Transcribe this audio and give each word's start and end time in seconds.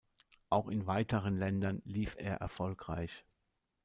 Auch 0.49 0.67
in 0.67 0.87
weiteren 0.87 1.37
Ländern 1.37 1.83
lief 1.85 2.15
er 2.17 2.37
erfolgreich. 2.37 3.23